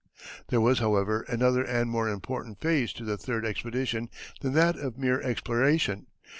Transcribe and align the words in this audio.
There 0.47 0.59
was, 0.59 0.79
however, 0.79 1.21
another 1.29 1.63
and 1.63 1.87
more 1.91 2.09
important 2.09 2.59
phase 2.59 2.91
to 2.93 3.03
the 3.05 3.19
third 3.19 3.45
expedition 3.45 4.09
than 4.39 4.53
that 4.53 4.75
of 4.75 4.97
mere 4.97 5.21
exploration. 5.21 6.07